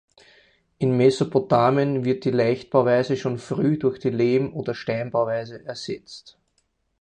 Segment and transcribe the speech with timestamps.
[0.79, 6.39] In Mesopotamien wird die Leichtbauweise schon früh durch die Lehm- oder Steinbauweise ersetzt.